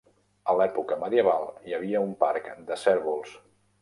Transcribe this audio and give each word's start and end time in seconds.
A 0.53 0.55
l'època 0.59 0.95
medieval 1.03 1.45
hi 1.67 1.77
havia 1.79 2.01
un 2.07 2.17
parc 2.25 2.49
de 2.71 2.79
cérvols. 2.85 3.37